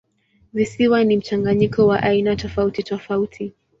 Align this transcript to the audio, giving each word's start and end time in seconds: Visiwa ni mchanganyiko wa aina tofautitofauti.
Visiwa 0.53 1.03
ni 1.03 1.17
mchanganyiko 1.17 1.87
wa 1.87 2.03
aina 2.03 2.35
tofautitofauti. 2.35 3.53